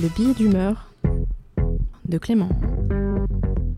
[0.00, 0.92] Le billet d'humeur
[2.04, 2.50] de Clément.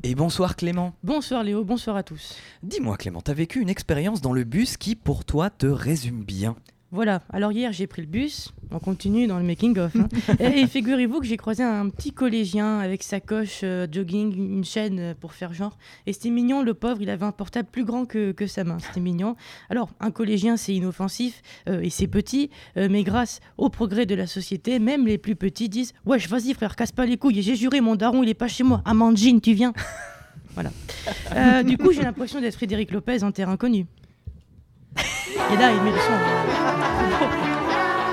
[0.03, 0.93] Et bonsoir Clément.
[1.03, 2.37] Bonsoir Léo, bonsoir à tous.
[2.63, 6.57] Dis-moi Clément, t'as vécu une expérience dans le bus qui pour toi te résume bien?
[6.93, 9.95] Voilà, alors hier j'ai pris le bus, on continue dans le making-of.
[9.95, 10.09] hein.
[10.41, 14.99] et figurez-vous que j'ai croisé un petit collégien avec sa coche euh, jogging, une chaîne
[14.99, 15.79] euh, pour faire genre.
[16.07, 18.79] Et c'était mignon, le pauvre, il avait un portable plus grand que, que sa main,
[18.81, 19.37] c'était mignon.
[19.69, 24.27] Alors, un collégien c'est inoffensif euh, et c'est petit, mais grâce au progrès de la
[24.27, 27.81] société, même les plus petits disent Wesh, vas-y frère, casse pas les couilles, j'ai juré,
[27.81, 28.83] mon daron il est pas chez moi.
[28.85, 29.73] Amandine, tu viens
[30.55, 31.63] Voilà.
[31.63, 33.87] Du coup, j'ai l'impression d'être Frédéric Lopez en terrain connu.
[35.53, 36.13] Et là, il met le son.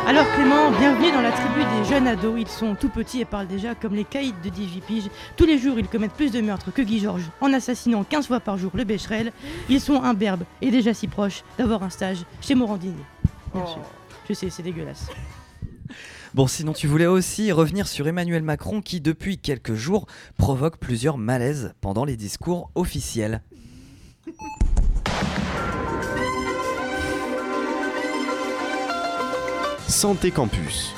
[0.07, 2.39] Alors Clément, bienvenue dans la tribu des jeunes ados.
[2.39, 5.09] Ils sont tout petits et parlent déjà comme les caïds de 18 piges.
[5.35, 8.39] Tous les jours, ils commettent plus de meurtres que Guy Georges en assassinant 15 fois
[8.39, 9.33] par jour le Becherel.
[9.69, 13.03] Ils sont imberbes et déjà si proches d'avoir un stage chez Morandini.
[13.53, 13.81] Bien sûr.
[14.29, 15.07] Je sais, c'est dégueulasse.
[16.33, 21.17] Bon, sinon tu voulais aussi revenir sur Emmanuel Macron qui depuis quelques jours provoque plusieurs
[21.17, 23.41] malaises pendant les discours officiels.
[29.89, 30.93] Santé Campus.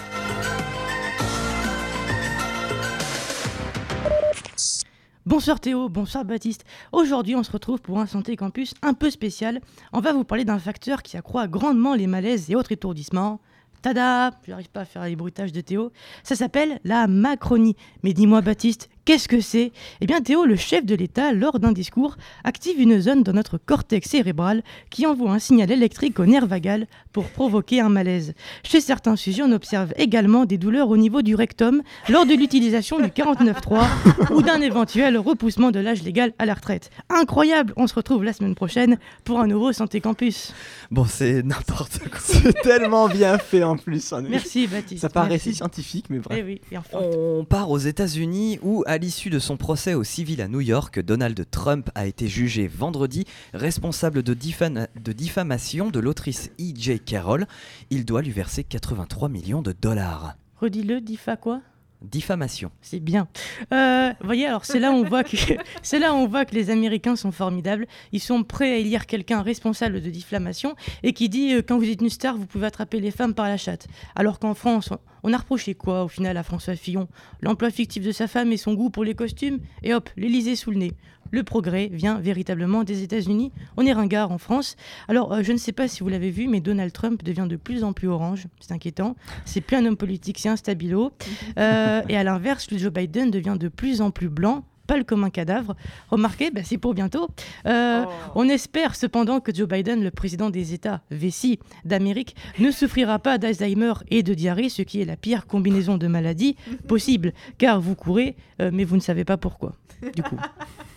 [5.28, 6.66] Bonsoir Théo, bonsoir Baptiste.
[6.92, 9.62] Aujourd'hui, on se retrouve pour un Santé Campus un peu spécial.
[9.94, 13.40] On va vous parler d'un facteur qui accroît grandement les malaises et autres étourdissements.
[13.84, 15.92] Tada Je n'arrive pas à faire les bruitages de Théo.
[16.24, 17.76] Ça s'appelle la Macronie.
[18.02, 19.72] Mais dis-moi Baptiste, qu'est-ce que c'est?
[20.02, 23.58] Eh bien Théo, le chef de l'État, lors d'un discours, active une zone dans notre
[23.58, 28.36] cortex cérébral qui envoie un signal électrique au nerf vagal pour provoquer un malaise.
[28.62, 33.00] Chez certains sujets, on observe également des douleurs au niveau du rectum lors de l'utilisation
[33.00, 36.92] du 49.3 ou d'un éventuel repoussement de l'âge légal à la retraite.
[37.10, 40.54] Incroyable On se retrouve la semaine prochaine pour un nouveau Santé Campus.
[40.92, 42.20] Bon, c'est n'importe quoi.
[42.22, 44.14] C'est tellement bien fait en plus.
[44.30, 45.02] Merci Baptiste.
[45.02, 46.38] Ça paraît si scientifique, mais bref.
[46.40, 47.00] Eh oui, et enfin.
[47.02, 51.00] On part aux États-Unis où, à l'issue de son procès au civil à New York,
[51.00, 57.00] Donald Trump a été jugé vendredi responsable de diffamation de l'autrice E.J.
[57.00, 57.48] Carroll.
[57.90, 60.36] Il doit lui verser 83 millions de dollars.
[60.58, 61.62] Redis-le, Difa quoi?
[62.02, 62.72] Diffamation.
[62.82, 63.28] C'est bien.
[63.74, 65.36] Euh, voyez, alors c'est là, on voit que
[66.14, 67.88] on voit que les Américains sont formidables.
[68.14, 71.90] Ils sont prêts à élire quelqu'un responsable de diffamation et qui dit euh, quand vous
[71.90, 73.88] êtes une star, vous pouvez attraper les femmes par la chatte.
[74.16, 74.94] Alors qu'en France,
[75.24, 77.10] on a reproché quoi au final à François Fillon?
[77.42, 79.60] L'emploi fictif de sa femme et son goût pour les costumes?
[79.84, 80.94] Et hop, l'Élysée sous le nez.
[81.32, 83.52] Le progrès vient véritablement des États-Unis.
[83.78, 84.76] On est ringard en France.
[85.08, 87.56] Alors, euh, je ne sais pas si vous l'avez vu, mais Donald Trump devient de
[87.56, 88.48] plus en plus orange.
[88.60, 89.16] C'est inquiétant.
[89.46, 91.12] C'est plus un homme politique, c'est un stabilo.
[91.58, 95.30] Euh, et à l'inverse, Joe Biden devient de plus en plus blanc, pâle comme un
[95.30, 95.76] cadavre.
[96.10, 97.30] Remarquez, bah, c'est pour bientôt.
[97.68, 103.20] Euh, On espère cependant que Joe Biden, le président des États Vessi d'Amérique, ne souffrira
[103.20, 106.56] pas d'Alzheimer et de diarrhée, ce qui est la pire combinaison de maladies
[106.88, 109.76] possible, car vous courez, euh, mais vous ne savez pas pourquoi.
[110.16, 110.38] Du coup.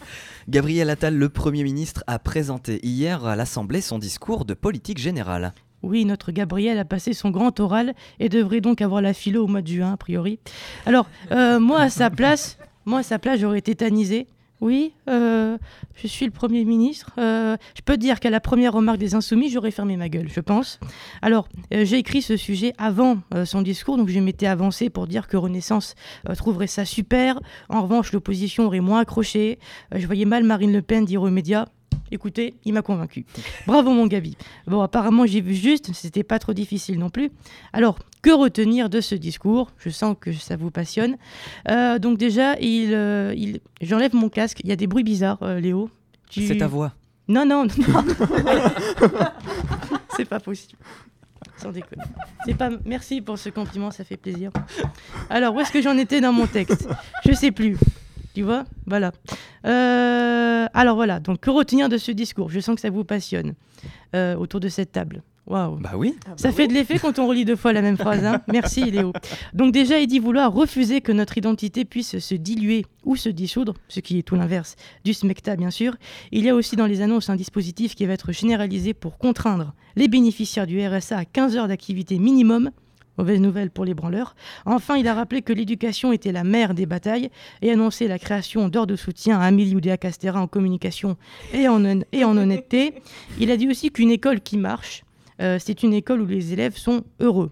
[0.48, 5.54] Gabriel Attal, le Premier ministre, a présenté hier à l'Assemblée son discours de politique générale.
[5.82, 9.47] Oui, notre Gabriel a passé son grand oral et devrait donc avoir la philo au
[9.47, 10.38] mois de juin, a priori.
[10.86, 14.26] Alors, euh, moi, à sa place, moi, à sa place, j'aurais tétanisé.
[14.62, 15.58] Oui, euh,
[15.96, 17.10] je suis le Premier ministre.
[17.18, 20.38] Euh, je peux dire qu'à la première remarque des Insoumis, j'aurais fermé ma gueule, je
[20.38, 20.78] pense.
[21.20, 25.26] Alors, euh, j'ai écrit ce sujet avant son discours, donc je m'étais avancé pour dire
[25.26, 25.96] que Renaissance
[26.36, 27.40] trouverait ça super.
[27.68, 29.58] En revanche, l'opposition aurait moins accroché.
[29.92, 31.66] Je voyais mal Marine Le Pen dire aux médias
[32.12, 33.24] Écoutez, il m'a convaincu.
[33.66, 34.36] Bravo mon Gabi.
[34.66, 37.30] Bon, apparemment j'ai vu juste, c'était pas trop difficile non plus.
[37.72, 39.72] Alors, que retenir de ce discours?
[39.78, 41.16] Je sens que ça vous passionne.
[41.70, 43.60] Euh, donc déjà, il, euh, il...
[43.80, 44.60] j'enlève mon casque.
[44.62, 45.90] Il y a des bruits bizarres, euh, Léo.
[46.30, 46.92] Tu- C'est ta voix.
[47.28, 47.70] Non, non, non.
[50.16, 50.78] C'est pas possible.
[51.56, 52.02] Sans déconner.
[52.44, 52.70] C'est pas.
[52.84, 54.50] Merci pour ce compliment, ça fait plaisir.
[55.30, 56.88] Alors, où est-ce que j'en étais dans mon texte?
[57.26, 57.76] Je sais plus.
[58.34, 59.12] Tu vois Voilà.
[59.66, 61.20] Euh, alors voilà.
[61.20, 62.50] Donc, que retenir de ce discours?
[62.50, 63.54] Je sens que ça vous passionne
[64.14, 65.23] euh, autour de cette table.
[65.46, 65.76] Waouh.
[65.81, 66.14] Bah oui.
[66.37, 68.25] Ça fait de l'effet quand on relit deux fois la même phrase.
[68.25, 68.40] hein.
[68.52, 69.12] Merci Léo.
[69.52, 73.75] Donc déjà, il dit vouloir refuser que notre identité puisse se diluer ou se dissoudre,
[73.88, 75.96] ce qui est tout l'inverse du SMECTA bien sûr.
[76.31, 79.75] Il y a aussi dans les annonces un dispositif qui va être généralisé pour contraindre
[79.96, 82.70] les bénéficiaires du RSA à 15 heures d'activité minimum.
[83.19, 84.35] Mauvaise nouvelle pour les branleurs.
[84.64, 87.31] Enfin, il a rappelé que l'éducation était la mère des batailles
[87.61, 89.76] et annoncé la création d'heures de soutien à Amélie
[90.50, 91.17] communication
[91.53, 92.94] et en, hon- et en honnêteté.
[93.38, 95.05] Il a dit aussi qu'une école qui marche,
[95.41, 97.50] euh, c'est une école où les élèves sont heureux.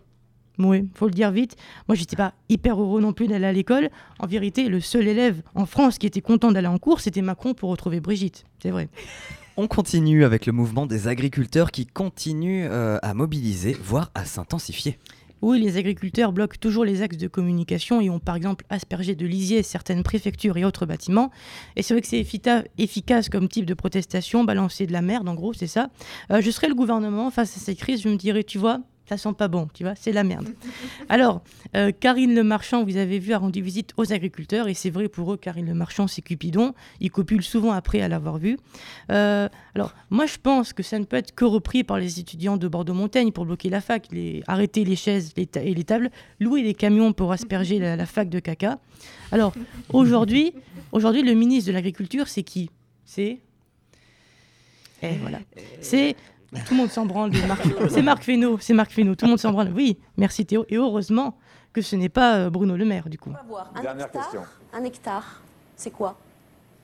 [0.58, 1.56] Oui, faut le dire vite.
[1.88, 3.88] Moi, j'étais pas hyper heureux non plus d'aller à l'école.
[4.18, 7.54] En vérité, le seul élève en France qui était content d'aller en cours, c'était Macron
[7.54, 8.44] pour retrouver Brigitte.
[8.62, 8.88] C'est vrai.
[9.56, 14.98] On continue avec le mouvement des agriculteurs qui continue euh, à mobiliser, voire à s'intensifier.
[15.42, 19.26] Oui, les agriculteurs bloquent toujours les axes de communication et ont par exemple aspergé de
[19.26, 21.30] lisier certaines préfectures et autres bâtiments.
[21.76, 25.28] Et c'est vrai que c'est effica- efficace comme type de protestation, balancer de la merde,
[25.28, 25.88] en gros, c'est ça.
[26.30, 28.80] Euh, je serais le gouvernement face à cette crise, je me dirais, tu vois,
[29.10, 30.50] ça sent pas bon, tu vois, c'est la merde.
[31.08, 31.42] Alors,
[31.74, 35.08] euh, Karine Le Marchand, vous avez vu, a rendu visite aux agriculteurs, et c'est vrai
[35.08, 36.74] pour eux, Karine Le Marchand, c'est Cupidon.
[37.00, 38.56] Ils copulent souvent après à l'avoir vu.
[39.10, 42.56] Euh, alors, moi, je pense que ça ne peut être que repris par les étudiants
[42.56, 46.62] de Bordeaux-Montaigne pour bloquer la fac, les, arrêter les chaises les et les tables, louer
[46.62, 48.78] les camions pour asperger la, la fac de caca.
[49.32, 49.52] Alors,
[49.92, 50.54] aujourd'hui,
[50.92, 52.70] aujourd'hui, le ministre de l'Agriculture, c'est qui?
[53.04, 53.40] C'est?
[55.02, 55.40] Eh, voilà.
[55.80, 56.14] C'est.
[56.52, 57.30] Tout le monde s'en branle.
[57.30, 58.58] de Marc- C'est Marc Fesneau.
[58.60, 59.14] C'est Marc Fesneau.
[59.14, 59.72] Tout le monde s'en branle.
[59.74, 60.64] Oui, merci Théo.
[60.68, 61.36] Et heureusement
[61.72, 63.30] que ce n'est pas euh, Bruno Le Maire, du coup.
[63.30, 63.70] On va voir.
[63.74, 64.42] Un Dernière hectare, question.
[64.72, 65.42] Un hectare,
[65.76, 66.16] c'est quoi?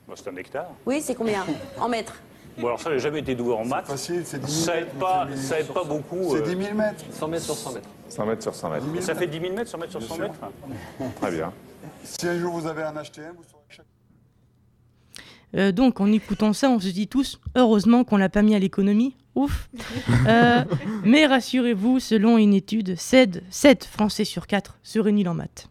[0.09, 0.71] Bah, c'est un hectare.
[0.87, 1.45] Oui, c'est combien?
[1.81, 2.15] En mètres
[2.59, 3.87] Bon, alors ça, j'ai jamais été doué en maths.
[3.87, 6.23] Facile, c'est 10 000 Ça aide pas, ça aide pas beaucoup.
[6.31, 7.05] C'est euh, 10 000 mètres.
[7.11, 7.89] 100 mètres sur 100 mètres.
[8.09, 8.87] 100 mètres sur 100 mètres.
[8.97, 10.25] et ça fait 10 000 mètres, 100 mètres sur Bien 100 sûr.
[10.25, 10.41] mètres
[11.21, 11.53] Très bien.
[12.05, 13.87] Si un jour vous avez un HTM, vous saurez que chaque...
[15.55, 18.59] Euh, donc, en écoutant ça, on se dit tous, heureusement qu'on l'a pas mis à
[18.59, 19.17] l'économie.
[19.37, 19.69] Ouf.
[20.27, 20.65] Euh,
[21.05, 25.69] mais rassurez-vous, selon une étude, 7, 7 Français sur 4 seraient nuls en maths.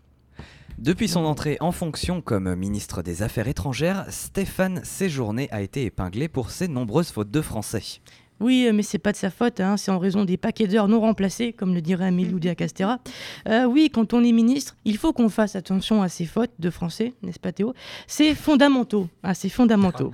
[0.77, 6.27] Depuis son entrée en fonction comme ministre des Affaires étrangères, Stéphane Séjourné a été épinglé
[6.27, 8.01] pour ses nombreuses fautes de français.
[8.41, 10.87] Oui, euh, mais c'est pas de sa faute, hein, c'est en raison des paquets d'heures
[10.87, 12.99] non remplacés, comme le dirait Amélie Oudéa Castera.
[13.47, 16.69] Euh, oui, quand on est ministre, il faut qu'on fasse attention à ces fautes de
[16.69, 17.73] français, n'est-ce pas Théo?
[18.07, 20.11] C'est fondamentaux, ah, c'est fondamentaux.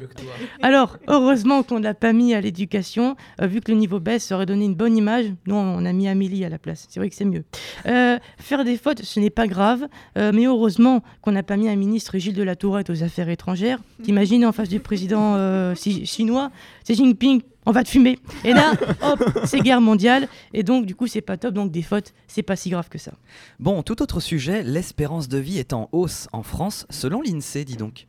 [0.61, 4.25] Alors, heureusement qu'on ne l'a pas mis à l'éducation, euh, vu que le niveau baisse,
[4.25, 5.25] ça aurait donné une bonne image.
[5.47, 7.43] Nous, on a mis Amélie à la place, c'est vrai que c'est mieux.
[7.87, 9.87] Euh, faire des fautes, ce n'est pas grave,
[10.17, 13.29] euh, mais heureusement qu'on n'a pas mis un ministre Gilles de la Tourette aux affaires
[13.29, 13.79] étrangères.
[14.03, 16.51] T'imagines en face du président euh, si- chinois,
[16.83, 18.19] Xi Jinping, on va te fumer.
[18.43, 20.27] Et là, hop, c'est guerre mondiale.
[20.53, 21.53] Et donc, du coup, c'est pas top.
[21.53, 23.13] Donc, des fautes, c'est pas si grave que ça.
[23.59, 27.77] Bon, tout autre sujet, l'espérance de vie est en hausse en France, selon l'INSEE, dis
[27.77, 28.07] donc.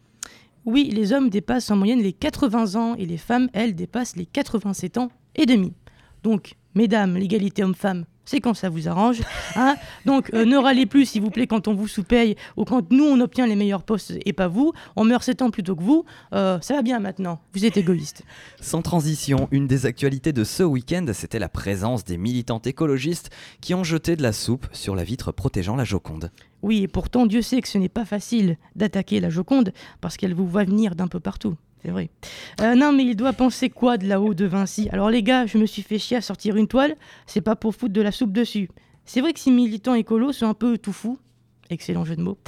[0.65, 4.27] Oui, les hommes dépassent en moyenne les 80 ans et les femmes, elles, dépassent les
[4.27, 5.73] 87 ans et demi.
[6.23, 9.21] Donc, mesdames, l'égalité homme-femme, c'est quand ça vous arrange.
[9.57, 9.77] hein.
[10.07, 13.05] Donc, euh, ne râlez plus, s'il vous plaît, quand on vous sous-paye ou quand nous,
[13.05, 14.73] on obtient les meilleurs postes et pas vous.
[14.97, 16.05] On meurt 7 ans plutôt que vous.
[16.33, 17.41] Euh, ça va bien maintenant.
[17.55, 18.23] Vous êtes égoïste.
[18.61, 23.31] Sans transition, une des actualités de ce week-end, c'était la présence des militantes écologistes
[23.61, 26.31] qui ont jeté de la soupe sur la vitre protégeant la Joconde.
[26.63, 30.35] Oui, et pourtant, Dieu sait que ce n'est pas facile d'attaquer la Joconde parce qu'elle
[30.35, 31.57] vous voit venir d'un peu partout.
[31.85, 32.11] C'est vrai.
[32.61, 34.89] Euh, non, mais il doit penser quoi de là-haut de Vinci?
[34.93, 36.95] Alors, les gars, je me suis fait chier à sortir une toile.
[37.27, 38.69] C'est pas pour foutre de la soupe dessus.
[39.05, 41.19] C'est vrai que ces militants écolos sont un peu tout fous.
[41.71, 42.39] Excellent jeu de mots.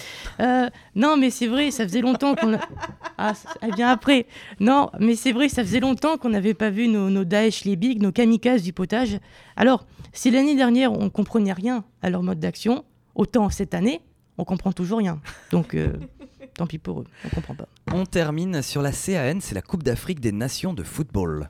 [0.41, 2.55] Euh, non, mais c'est vrai, ça faisait longtemps qu'on.
[2.55, 2.61] a-
[3.19, 4.27] Ah, ça- vient après.
[4.61, 7.75] Non, mais c'est vrai, ça faisait longtemps qu'on n'avait pas vu nos, nos Daesh, les
[7.77, 9.19] bigs, nos kamikazes du potage.
[9.57, 12.85] Alors, si l'année dernière, on comprenait rien à leur mode d'action,
[13.15, 14.01] autant cette année,
[14.37, 15.21] on comprend toujours rien.
[15.53, 15.93] Donc, euh,
[16.55, 17.67] tant pis pour eux, on comprend pas.
[17.93, 21.47] On termine sur la CAN, c'est la Coupe d'Afrique des Nations de football.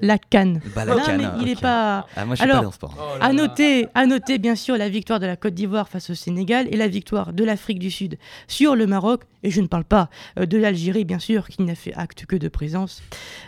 [0.00, 0.60] La canne.
[0.74, 1.60] Bah, la non, CAN, mais il est ok.
[1.62, 2.06] pas.
[2.16, 2.94] Ah, moi je suis Alors, pas dans le sport.
[2.98, 6.14] Oh À noter, à noter bien sûr la victoire de la Côte d'Ivoire face au
[6.14, 8.18] Sénégal et la victoire de l'Afrique du Sud
[8.48, 9.22] sur le Maroc.
[9.42, 12.36] Et je ne parle pas euh, de l'Algérie, bien sûr, qui n'a fait acte que
[12.36, 13.02] de présence.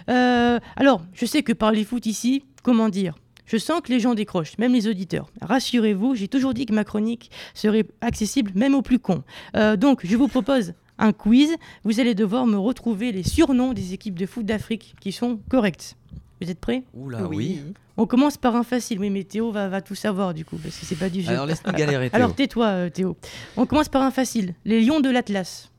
[0.08, 3.14] Euh, alors, je sais que par les foot ici, comment dire?
[3.46, 5.28] Je sens que les gens décrochent, même les auditeurs.
[5.40, 9.22] Rassurez-vous, j'ai toujours dit que ma chronique serait accessible même aux plus cons.
[9.56, 11.54] Euh, donc, je vous propose un quiz.
[11.84, 15.96] Vous allez devoir me retrouver les surnoms des équipes de foot d'Afrique qui sont corrects.
[16.40, 16.82] Vous êtes prêts?
[16.94, 17.60] Oula, oui.
[17.96, 20.76] on commence par un facile, oui, mais Théo va, va tout savoir du coup, parce
[20.76, 21.30] que c'est pas du jeu.
[21.30, 22.16] Alors laisse-nous galérer, Théo.
[22.16, 23.16] Alors tais-toi, euh, Théo.
[23.56, 24.54] On commence par un facile.
[24.64, 25.70] Les lions de l'Atlas.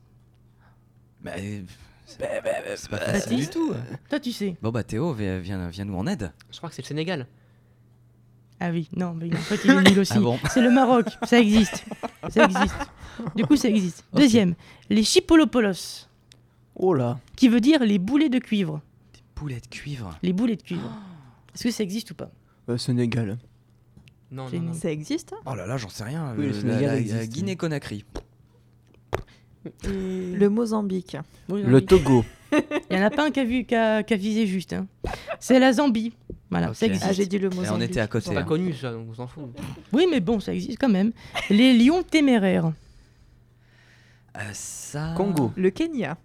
[1.22, 1.60] Bah, euh,
[2.06, 2.18] c'est
[2.76, 3.72] c'est pas Bah, facile du tout.
[4.08, 4.56] Toi, tu sais.
[4.62, 6.32] Bon bah Théo, viens, viens nous en aide.
[6.50, 7.26] Je crois que c'est le Sénégal.
[8.66, 10.14] Ah oui, non, mais en fait, il est nul aussi.
[10.16, 11.84] Ah bon C'est le Maroc, ça existe.
[12.30, 12.74] Ça existe.
[13.36, 14.04] Du coup, ça existe.
[14.14, 14.54] Deuxième,
[14.88, 16.06] les chipolopolos,
[16.76, 17.18] Oh là.
[17.36, 18.80] qui veut dire les boulets de cuivre.
[19.34, 20.16] Poulet de cuivre.
[20.22, 20.90] Les boulets de cuivre.
[21.54, 22.30] Est-ce que ça existe ou pas?
[22.70, 23.36] Euh, Sénégal.
[24.30, 24.72] Non, non.
[24.72, 26.34] Ça existe Oh là là, j'en sais rien.
[26.38, 28.04] Oui, le Euh, Sénégal la- Guinée-Conakry.
[29.84, 31.16] Le Mozambique.
[31.48, 31.80] Le.
[31.80, 32.24] Togo.
[32.90, 34.72] Il n'y en a pas un qui a, vu, qui a, qui a visé juste.
[34.72, 34.86] hein.
[35.40, 36.12] C'est la Zambie.
[36.58, 37.04] Voilà, ça existe.
[37.08, 37.72] Ah, j'ai dit le Et Mozambique.
[37.76, 38.26] on était à côté.
[38.28, 38.44] C'est pas hein.
[38.44, 39.44] connu ça, donc on s'en fout.
[39.92, 41.12] Oui, mais bon, ça existe quand même.
[41.50, 42.72] Les lions téméraires.
[44.36, 45.14] Euh, ça.
[45.16, 45.52] Congo.
[45.56, 46.16] Le Kenya.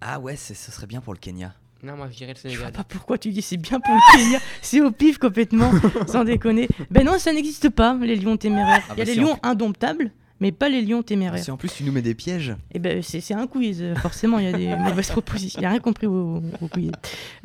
[0.00, 1.54] Ah ouais, ce serait bien pour le Kenya.
[1.82, 2.72] Non, moi je dirais le Je vois Sénégal.
[2.72, 4.38] pas pourquoi tu dis c'est bien pour le Kenya.
[4.60, 5.70] C'est au pif complètement,
[6.06, 6.68] sans déconner.
[6.90, 8.82] Ben non, ça n'existe pas, les lions téméraires.
[8.90, 10.10] Ah Il y a bah les si, lions en indomptables,
[10.40, 11.42] mais pas les lions Ah, téméraires.
[11.42, 12.54] si en plus tu nous mets des pièges.
[12.72, 15.58] Et ben c'est c'est un quiz, forcément, il y a des mauvaises propositions.
[15.58, 16.92] Il n'y a rien compris au, au quiz.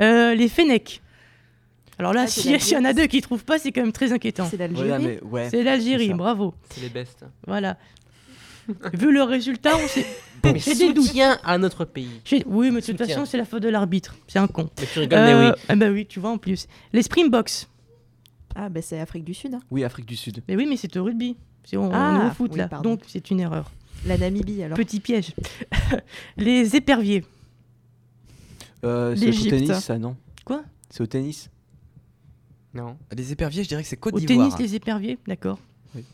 [0.02, 1.02] Euh, les fennecs.
[2.00, 2.72] Alors là, Ah, s'il y, l'Algérie.
[2.74, 4.48] y en a deux qui trouvent pas, c'est quand même très inquiétant.
[4.50, 5.04] C'est Ouais, l'Algérie.
[5.06, 5.50] mais ouais.
[5.50, 6.54] C'est l'Algérie, bravo.
[6.70, 7.26] C'est les bestes.
[7.48, 7.78] Voilà.
[8.94, 10.06] Vu le résultat, on sait.
[10.44, 11.12] Mais J'ai des doutes.
[11.44, 12.22] à notre pays.
[12.24, 13.08] J'ai- Oui, mais de toute Soutien.
[13.16, 14.16] façon, c'est la faute de l'arbitre.
[14.28, 14.70] C'est un con.
[14.80, 15.56] Mais tu rigoles, Euh, mais oui.
[15.70, 16.68] Ah bah oui, tu vois en plus.
[16.94, 17.68] Les Springboks.
[18.56, 19.56] Ah, bah c'est Afrique du Sud.
[19.56, 19.60] hein.
[19.72, 20.44] Oui, Afrique du Sud.
[20.48, 21.36] Mais oui, mais c'est au rugby.
[21.64, 22.92] C'est- On, on Ah, est au foot oui, là, pardon.
[22.92, 23.72] donc c'est une erreur.
[24.06, 24.78] La Namibie, alors.
[24.78, 25.34] Petit piège.
[26.38, 27.24] les éperviers.
[28.84, 30.16] Euh, c'est au tennis, ça, non?
[30.44, 30.64] Quoi?
[30.92, 31.50] C'est au tennis?
[32.76, 32.98] Non.
[33.16, 34.50] Les éperviers, je dirais que c'est Côte Au d'Ivoire.
[34.50, 35.58] tennis, les éperviers, d'accord.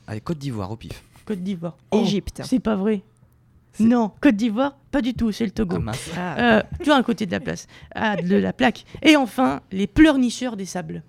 [0.07, 1.03] Allez, Côte d'Ivoire au pif.
[1.25, 1.75] Côte d'Ivoire.
[1.91, 2.41] Oh, Égypte.
[2.45, 3.01] c'est pas vrai.
[3.73, 5.77] C'est- Non, Côte d'Ivoire, pas du tout, c'est le Togo.
[5.77, 6.09] Ah, mince.
[6.15, 7.67] Ah, Euh, tu vois, à côté de la place.
[7.95, 8.85] Ah, de la plaque.
[9.01, 11.03] Et enfin, les pleurnicheurs des sables.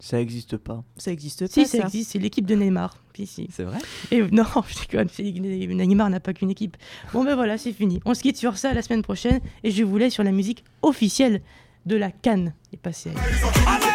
[0.00, 0.84] Ça existe pas.
[0.98, 1.84] ça existe pas, Si, ça ça.
[1.84, 2.98] existe, c'est l'équipe de Neymar.
[3.16, 3.48] Si, si.
[3.50, 3.78] C'est vrai?
[4.10, 6.76] Et non, je déconne, c'est- Neymar n'a pas qu'une équipe.
[7.14, 8.00] Bon ben voilà, c'est fini.
[8.04, 10.64] On se quitte sur ça la semaine prochaine et je vous laisse sur la musique
[10.82, 11.40] officielle
[11.86, 12.52] de la Cannes.
[12.72, 13.93] Et passez à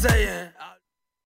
[0.00, 0.48] saying?